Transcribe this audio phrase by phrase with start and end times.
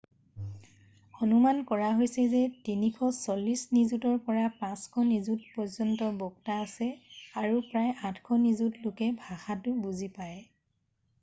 [1.25, 6.87] অনুমান কৰা হৈছে যে 340 নিযুতৰ পৰা 500 নিযুতপৰ্যন্ত বক্তা আছে
[7.43, 10.41] আৰু প্ৰায় 800 নিযুত লোকে ভাষাটো বুজি পায়